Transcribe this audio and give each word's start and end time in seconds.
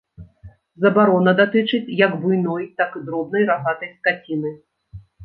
Забарона 0.85 1.33
датычыць 1.41 1.91
як 1.99 2.11
буйной, 2.23 2.63
так 2.83 2.97
і 3.01 3.03
дробнай 3.11 3.47
рагатай 3.51 3.93
скаціны. 3.99 4.51